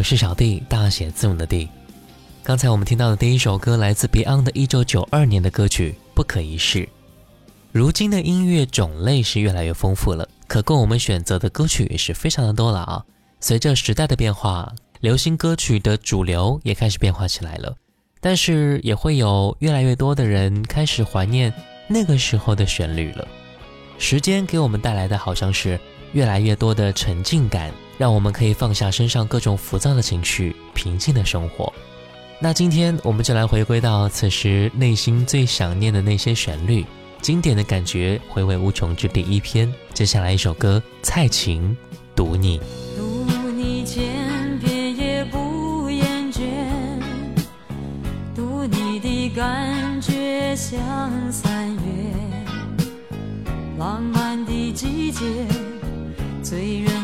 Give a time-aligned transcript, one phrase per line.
[0.00, 1.68] 我是小弟，大写字母的弟。
[2.42, 6.78] 刚才我们听到的第一首歌来自 Beyond 的1992年的歌曲《不可一世》。
[7.70, 13.04] 如今的音乐种类是越来越丰富了，可供我们选择的歌曲也是非常的多了啊。
[13.40, 17.76] 随着时代的变化，流行歌曲的主流也开始变化起来了。
[18.22, 21.52] 但是也会有越来越多的人开始怀念
[21.88, 23.28] 那个时候的旋律了。
[23.98, 25.78] 时间给我们带来的好像是
[26.14, 27.70] 越来越多的沉浸感。
[28.00, 31.70] 让我们可以放下身上各种浮躁的情绪，平静的生活。
[32.38, 36.82] 那今天我们就来回归到此时内心最想念的那些旋律，
[37.20, 39.70] 经典的感觉，回味无穷之第一篇。
[39.92, 41.76] 接下来一首歌，蔡琴
[42.16, 42.58] 《读你》。
[42.96, 46.40] 读你千遍也不厌倦，
[48.34, 50.80] 读你的感觉像
[51.30, 51.80] 三月，
[53.78, 55.20] 浪漫的季节，
[56.42, 56.99] 醉人。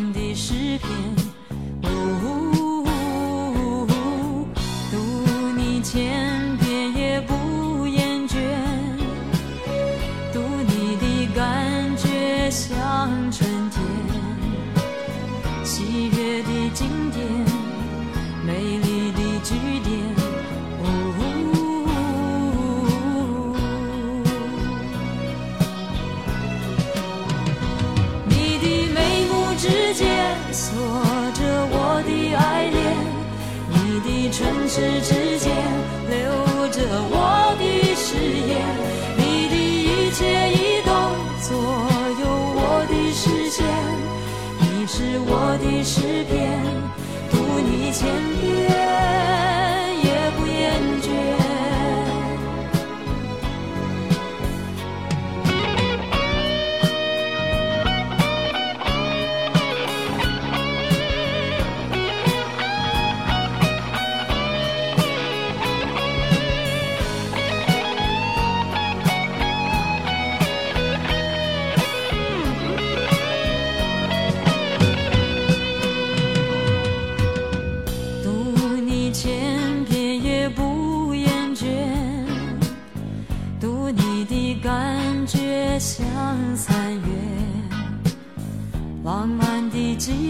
[0.79, 1.26] 诗
[34.77, 35.16] 世界。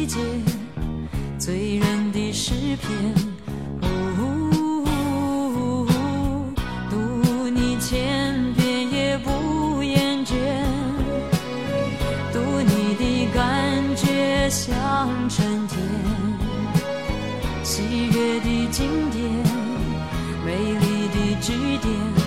[0.07, 0.21] 季节，
[1.37, 2.87] 醉人的诗篇。
[3.83, 3.87] 哦，
[6.89, 10.37] 读你千遍也不厌倦。
[12.33, 13.43] 读你的感
[13.97, 15.77] 觉像春天，
[17.65, 19.21] 喜悦的经典，
[20.45, 22.26] 美丽的句点。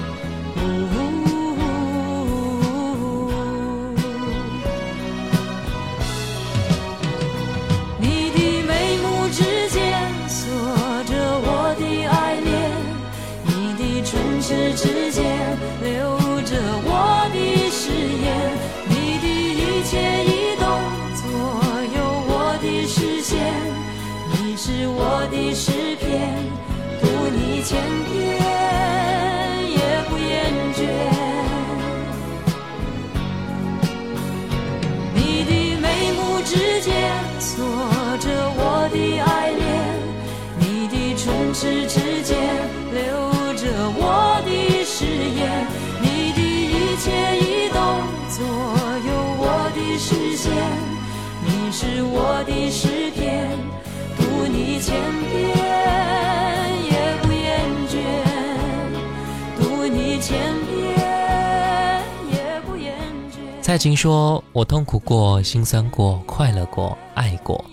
[63.70, 67.64] 蔡琴说：“我痛苦过，心酸过，快乐过，爱过。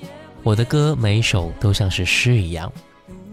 [0.43, 2.71] 我的歌每一首都像是诗一样。”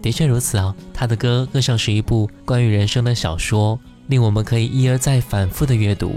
[0.00, 6.12] 的确如此啊，她的歌更像是一部关于人生的小说，令我们可以一而再反复的阅读，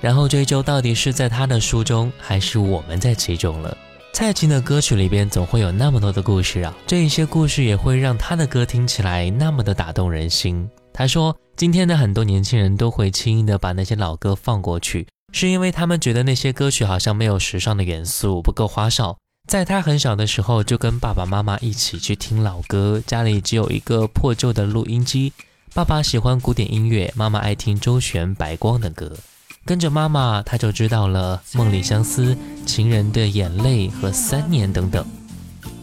[0.00, 3.78] 然后追究到底是在她的书中，还是我们在其中了。
[4.12, 10.68] 蔡琴的歌曲里边总会有那么多的故事啊，这一些故事也会让她的歌听起来那么的打动人心。
[10.92, 19.16] 她说，今天的很多年轻人都会轻易的把那些老歌放过去，是因为他们觉得那些歌曲好像没有时尚的元素，不够花哨。
[19.48, 25.32] 在他很小的时候，就跟爸爸妈妈一起去听老歌，家里只有一个破旧的录音机。
[25.74, 29.16] 爸爸喜欢古典音乐，妈妈爱听周璇、白光的歌。
[29.64, 32.34] 跟着妈妈，他就知道了《梦里相思》
[32.66, 35.04] 《情人的眼泪》和《三年》等等。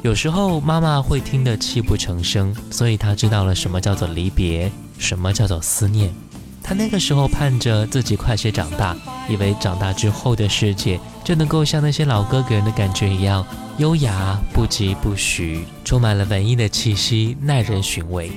[0.03, 6.13] 有时候妈妈会听得泣不成声，所以他知道了什么叫做离别，什么叫做思念。
[6.63, 8.95] 他那个时候盼着自己快些长大，
[9.27, 13.45] 以为长大之后的世界就能够像那些老歌给人的感觉一样
[13.77, 18.31] 优雅、不疾不徐，充满了文艺的气息，耐人寻味。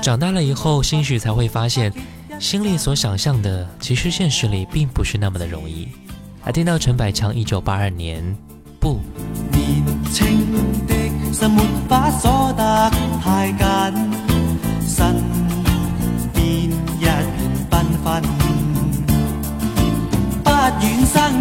[0.00, 1.92] 长大了以后，兴许才会发现，
[2.38, 5.88] 心里所想象的，其实现实里并不是那么的容易。
[6.40, 8.22] 还听到陈百强一九八二年
[8.78, 9.00] 不。
[9.50, 9.82] 年
[10.12, 10.52] 轻
[10.86, 10.94] 的
[11.32, 14.05] 心沒法鎖得太緊，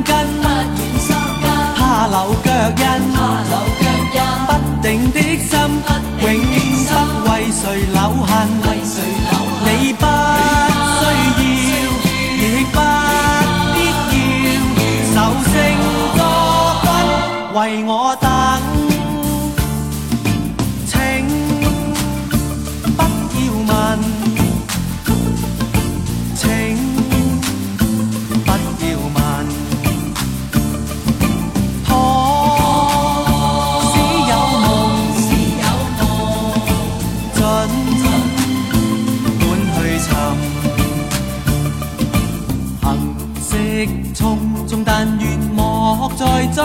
[0.04, 0.16] 願
[1.00, 1.10] 生
[1.42, 2.48] 根，怕留脚
[2.78, 4.50] 印，不
[4.82, 5.54] 定的心，
[6.22, 6.24] 永
[6.86, 6.88] 不
[7.30, 7.62] 为谁
[7.94, 8.34] 留痕，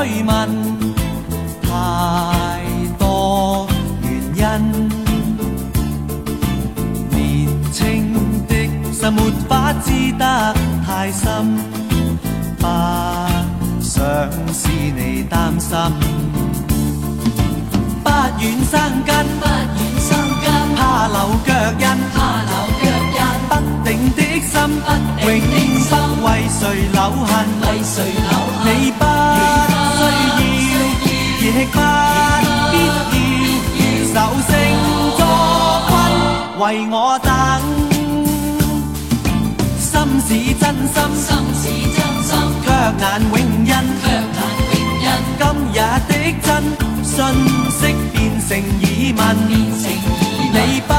[0.01, 0.70] 追问，
[40.61, 41.63] 真心，心似
[41.97, 42.31] 真心，
[42.63, 42.69] 却
[43.01, 43.67] 难永印。
[43.67, 44.05] 却
[44.37, 44.39] 难
[44.71, 45.07] 永印。
[45.39, 45.77] 今日
[46.09, 46.13] 的
[46.45, 46.49] 真
[47.03, 47.17] 信
[47.71, 47.81] 息
[48.13, 48.15] 变
[48.47, 48.49] 成
[48.81, 48.85] 疑
[49.17, 49.51] 问，变
[49.81, 50.93] 成疑问你不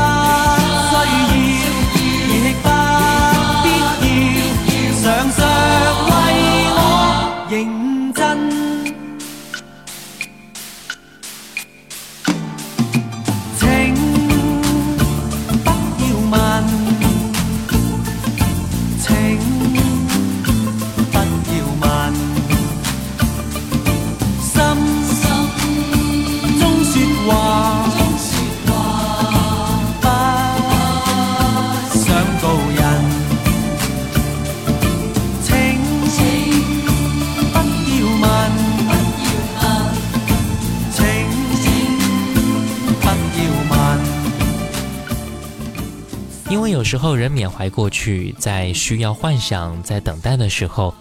[46.92, 50.94] 时候人缅怀过去，在需要幻想、在等待的时候，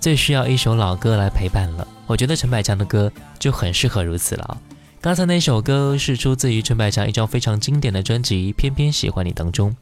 [0.00, 1.86] 最需要一首老歌来陪伴了。
[2.08, 4.60] 我觉得陈百强的歌就很适合如此了。
[5.00, 9.70] 刚才那首歌是出自于陈百强一张非常经典的专辑《偏偏喜欢你》当中，《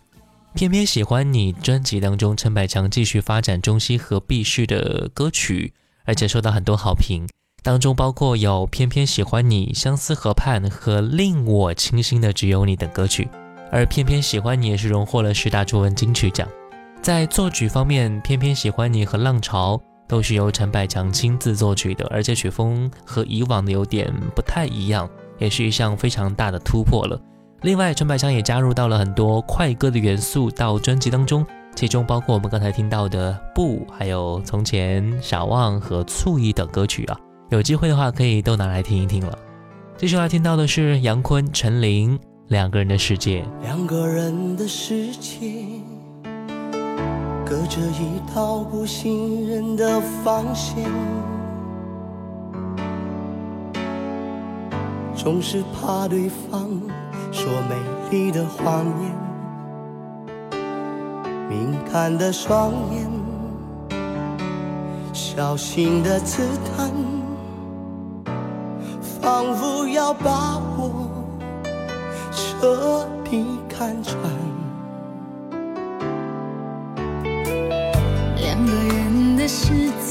[0.52, 5.72] 偏偏喜欢你》专辑当中，陈百强继续发展中西合璧式的歌曲，
[6.04, 7.26] 而且受到很多好评。
[7.62, 13.26] 当中包括有《偏偏喜欢你》、《相思河畔》和《令我倾心的只有你》等歌曲。
[13.70, 16.46] 而《偏偏喜欢你》也是荣获了十大中文金曲奖。
[17.02, 19.76] 在作曲方面，《偏偏喜欢你》和《浪潮》
[20.08, 25.08] 都是由陈百强亲自作曲的，而且曲风和以往的有点不太一样，
[25.38, 27.20] 也是一项非常大的突破了。
[27.62, 31.44] 另外，陈百强也加入到了很多快歌的元素到专辑当中，
[31.74, 37.18] 其中包括我们刚才听到的《不》，还有《从前》《傻望》和《醋意》等歌曲啊。
[37.50, 39.38] 有机会的话，可以都拿来听一听了。
[39.96, 42.18] 接下来听到的是杨坤、陈琳
[42.48, 43.44] 两个人的世界。
[43.62, 45.64] 两个人的世界，
[47.44, 50.84] 隔着一道不信任的防线，
[55.16, 56.70] 总是怕对方
[57.32, 57.74] 说美
[58.12, 59.12] 丽的谎言，
[61.50, 63.10] 敏感的双眼，
[65.12, 66.44] 小心的刺
[66.76, 66.92] 探，
[69.20, 71.05] 仿佛要把我。
[72.58, 74.18] 彻底看穿。
[78.36, 80.05] 两个人的世界，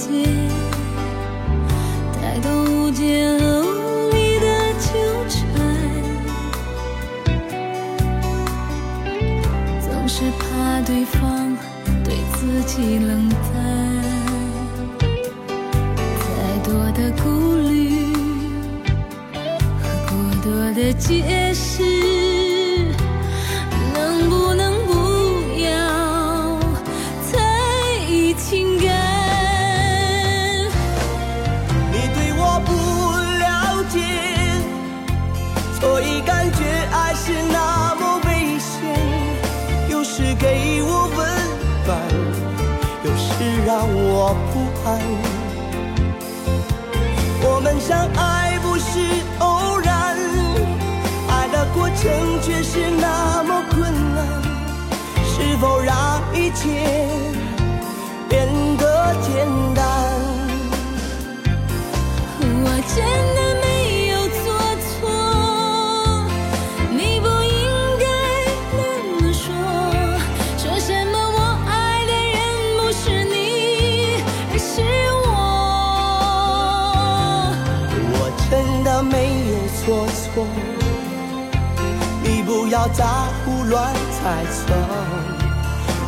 [84.35, 84.73] 乱猜测，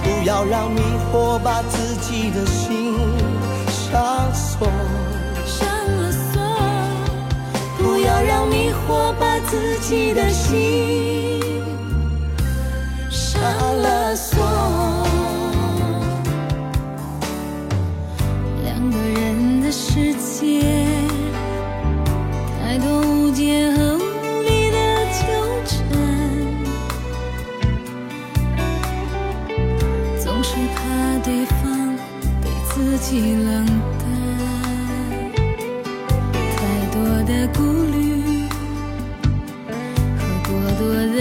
[0.03, 0.81] 不要让迷
[1.11, 2.93] 惑把自己的心
[3.69, 4.67] 上锁，
[5.45, 6.41] 上了锁，
[7.77, 11.41] 不要让迷惑把自己的心
[13.09, 13.41] 上
[13.81, 14.46] 了锁。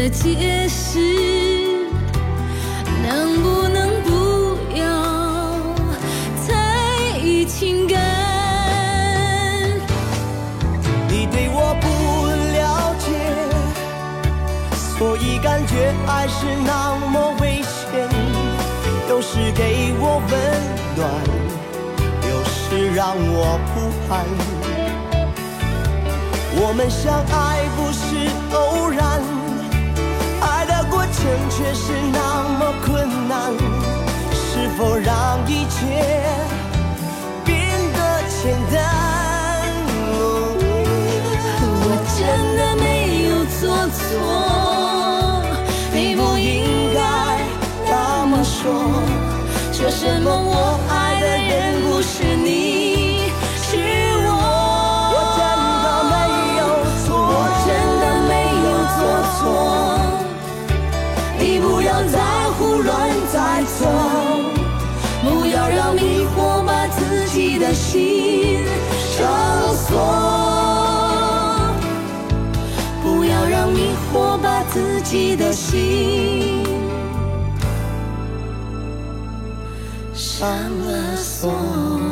[0.06, 1.00] 的解释，
[3.02, 4.84] 能不能不要
[6.46, 7.98] 猜情感，
[11.08, 11.86] 你对我不
[12.54, 13.08] 了解，
[14.96, 18.08] 所以感觉爱是那么危险，
[19.08, 20.32] 有时给我温
[20.94, 21.10] 暖，
[22.30, 24.24] 有时让我不安，
[26.60, 29.25] 我们相爱不是偶然。
[31.56, 33.50] 却是那么困难
[34.30, 35.86] 是否让一切
[37.46, 38.76] 变得简单
[41.80, 41.84] 我
[42.14, 42.20] 真
[42.58, 42.84] 的没
[43.24, 43.98] 有做错
[45.94, 46.98] 你不应该
[47.88, 49.16] 那么说。
[49.72, 52.65] 说什么我爱的人不是你。
[67.66, 69.98] 的心上锁，
[73.02, 76.62] 不要让迷惑把自己的心
[80.14, 82.05] 上了锁。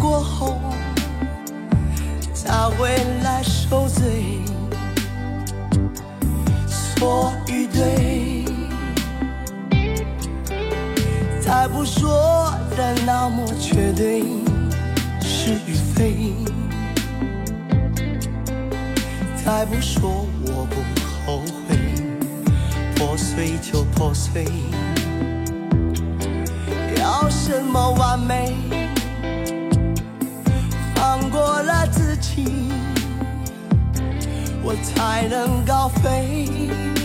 [0.00, 0.58] 过后
[2.32, 4.40] 才会来受罪
[6.66, 8.44] 错与对
[11.38, 14.22] 再不说的那么绝对
[15.20, 16.34] 是与非。
[19.44, 20.76] 再不说我不
[21.26, 21.76] 后悔
[22.96, 24.46] 破碎就破碎
[26.96, 28.79] 要什么完美？
[31.50, 32.70] 做了自己
[34.62, 36.99] 我才能高飞。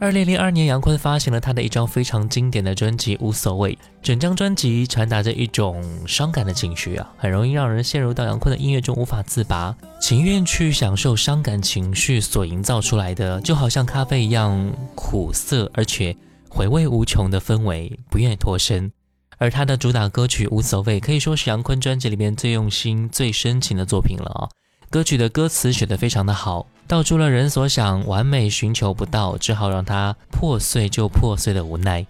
[0.00, 16.16] 二零零二年，杨坤发行了他的一张非常经典的专辑《无所谓》，整张专辑传达着一种伤感的情绪啊，很容易让人陷入到杨坤的音乐中无法自拔，情愿去享受伤感情绪所营造出来的，就好像咖啡一样苦涩而且
[16.48, 18.90] 回味无穷的氛围，不愿脱身。
[19.36, 24.48] 而他的主打歌曲《无所谓》可以说是杨坤专辑里面最用心、最深情的作品了啊。
[24.90, 32.04] 歌曲的歌词写得非常的好，道出了人所想完美寻求不到，只好让它破碎就破碎的无奈。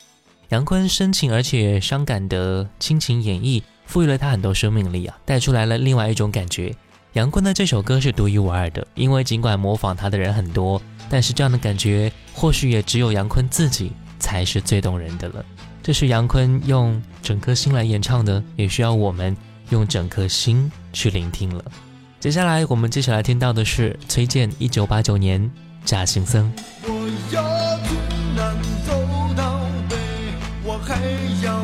[0.49, 6.75] 杨坤深情而且伤感的亲情演绎，赋予了他很多生命力啊，带出来了另外一种感觉。
[7.13, 15.45] 杨坤的这首歌是独一无二的，因为尽管模仿他的人很多，但是这样的感觉或许也只有杨坤自己才是最动人的了。
[15.83, 19.37] 这是杨坤用整颗心来演唱的，也需要我们
[19.69, 21.63] 用整颗心去聆听了。
[22.21, 25.41] 接下来我们接下来听到的是崔健一九八九年
[25.87, 26.53] 《假行僧》。
[26.83, 26.91] 我
[27.33, 27.43] 要
[27.89, 27.97] 从
[28.37, 28.55] 南
[28.87, 28.93] 走
[29.35, 29.97] 到北，
[30.63, 31.01] 我还
[31.43, 31.63] 要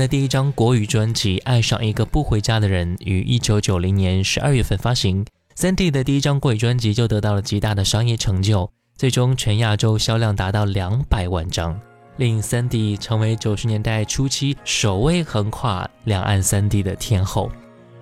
[0.00, 5.22] 的第一张国语专辑《爱上一个不回家的人》于一九九零年十二月份发行
[5.54, 11.78] 三 D 的第一张国语专辑就得到了极大的商业成就，最终全亚洲销量达到两百万张，
[12.16, 17.52] 令三 D 成为九十年代初期首位横跨两岸三地的天后。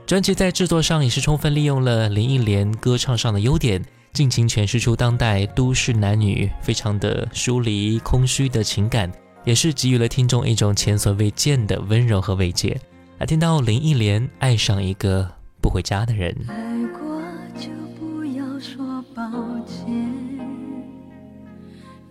[0.06, 9.11] 专辑在制作上也是充分利用了林忆莲歌唱上的优点，尽情诠释出当代都市男女非常的疏离、空虚的情感。
[9.48, 12.78] 也是给予了听众一种前所未见的温柔和慰藉。
[13.16, 15.26] 来听到林忆莲爱上一个
[15.62, 16.37] 不回家的人。
[16.46, 16.54] 爱
[16.88, 17.22] 过
[17.58, 19.24] 就不要说抱
[19.64, 19.87] 歉，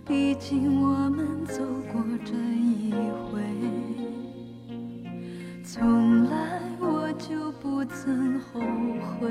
[0.03, 2.91] 毕竟我们走过这一
[3.29, 3.39] 回。
[5.63, 8.59] 从来我就不曾后
[9.19, 9.29] 悔，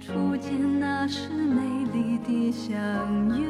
[0.00, 1.60] 初见那时美
[1.92, 3.46] 丽的相约。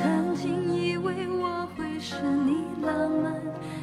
[0.00, 3.34] 曾经以为我会是你浪漫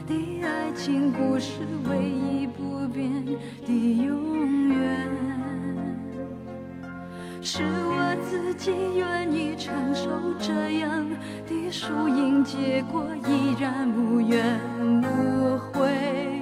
[0.08, 3.24] 的爱情故事唯一不变
[3.64, 5.08] 的永远，
[7.40, 11.08] 是我自己愿意承受这样
[11.46, 14.60] 的输赢结果，依然无怨
[15.04, 16.42] 无悔，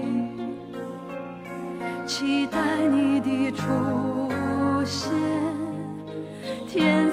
[2.06, 3.66] 期待你的出
[4.86, 5.12] 现，
[6.66, 7.12] 天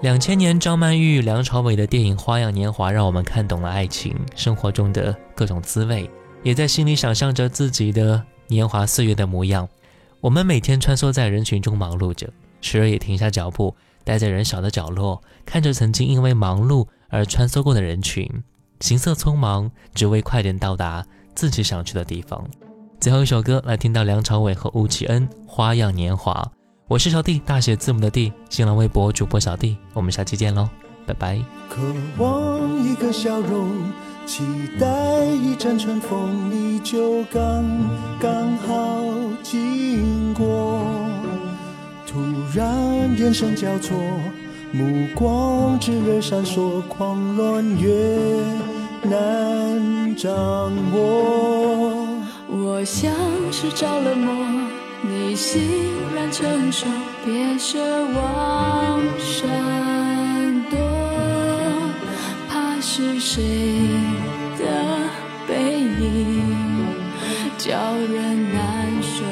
[0.00, 6.08] 两千年，张曼玉、梁朝伟的电影《花样年华》让我们看懂了爱情生活中的各种滋味，
[6.44, 9.68] 也在心里想象着自己的年华岁月的模样。
[10.20, 12.30] 我们每天穿梭在人群中忙碌着，
[12.60, 18.30] 时而也停下脚步，待在人少的角落，看着曾经因为忙碌而穿梭过的人群，
[18.78, 22.48] 行色匆忙，只为快点到达自己想去的地方。
[23.00, 26.34] 最后一首歌来听到梁朝伟和吴奇恩《花样年华》。
[26.88, 30.70] 我是小弟，大写字母的弟，新浪微博主播小弟，我们下期见喽，
[31.04, 31.38] 拜拜。
[31.68, 31.82] 渴
[32.16, 33.68] 望一个笑容，
[34.24, 34.42] 期
[34.80, 34.86] 待
[35.26, 37.62] 一阵春风，你就刚
[38.18, 39.04] 刚好
[39.42, 40.82] 经过。
[42.06, 42.22] 突
[42.54, 42.74] 然
[43.18, 43.94] 眼神交错，
[44.72, 47.92] 目光炽热闪烁，狂乱越
[49.02, 50.32] 难掌
[50.94, 52.08] 握。
[52.48, 53.12] 我像
[53.52, 54.32] 是着了魔，
[55.02, 55.60] 你欣
[56.14, 56.86] 然承受，
[57.24, 57.78] 别奢
[58.14, 59.48] 望闪
[60.70, 60.78] 躲，
[62.48, 63.42] 怕是谁
[64.58, 64.64] 的
[65.46, 66.42] 背影
[67.56, 67.76] 叫
[68.12, 68.58] 人难
[69.02, 69.24] 受。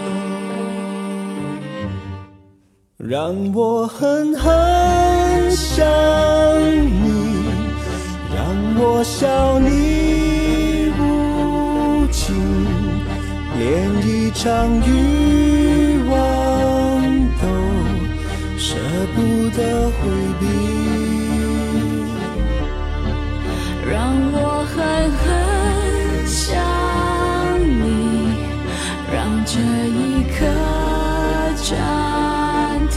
[2.98, 5.84] 让我狠狠想
[6.72, 7.44] 你，
[8.34, 8.46] 让
[8.78, 9.95] 我笑你
[13.66, 14.46] 连一场
[14.86, 16.14] 欲望
[17.42, 17.44] 都
[18.56, 18.76] 舍
[19.12, 19.18] 不
[19.56, 19.98] 得回
[20.38, 20.46] 避。
[23.90, 23.92] 让
[24.32, 24.76] 我狠
[25.18, 25.26] 狠
[26.28, 26.54] 想
[27.58, 27.84] 你，
[29.12, 30.38] 让这一刻
[31.64, 31.68] 暂
[32.88, 32.94] 停，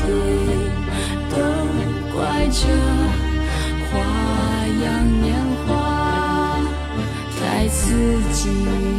[1.32, 1.34] 都
[2.13, 2.17] 怪
[2.51, 2.62] 这
[3.89, 3.89] 花
[4.84, 4.88] 样
[5.19, 5.25] 年
[5.65, 5.67] 华
[7.39, 7.79] 太刺
[8.32, 8.99] 激。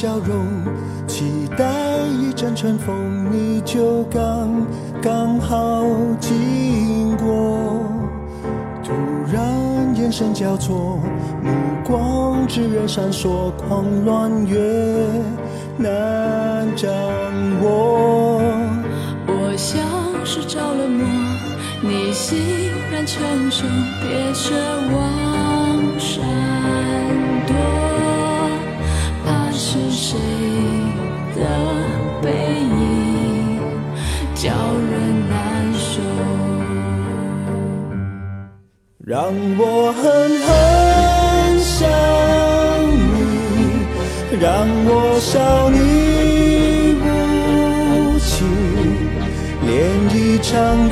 [0.00, 0.46] 笑容，
[1.06, 1.66] 期待
[2.08, 4.66] 一阵春风，你就刚
[5.02, 5.84] 刚好
[6.18, 7.84] 经过。
[8.82, 8.94] 突
[9.30, 10.98] 然眼神交错，
[11.44, 11.50] 目
[11.84, 14.58] 光炽热闪烁，狂乱越
[15.76, 16.90] 难掌
[17.62, 18.40] 握。
[19.26, 19.84] 我像
[20.24, 21.06] 是着了魔，
[21.82, 22.38] 你欣
[22.90, 23.66] 然承受，
[24.00, 24.54] 别奢
[24.96, 25.29] 望
[31.40, 31.44] 的
[32.22, 33.58] 背影
[34.34, 34.92] 叫人
[35.28, 35.34] 难
[35.74, 36.00] 受。
[38.98, 39.16] 让
[39.58, 40.02] 我狠
[40.46, 40.48] 狠
[41.58, 41.88] 想
[43.16, 43.18] 你，
[44.38, 44.44] 让
[44.84, 45.78] 我笑你
[47.00, 47.04] 无
[48.20, 48.46] 情，
[49.66, 49.68] 连
[50.14, 50.88] 一场